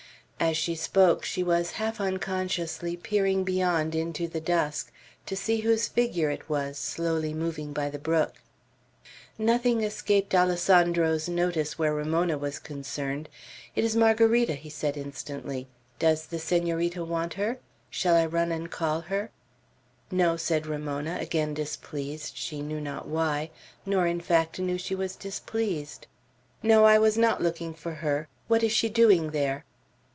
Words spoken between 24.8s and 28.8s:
was displeased; "no, I was not looking for her. What is